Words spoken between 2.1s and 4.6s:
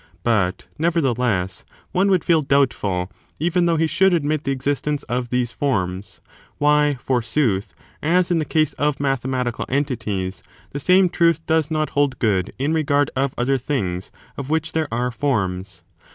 feel doubtful, even though he should admit the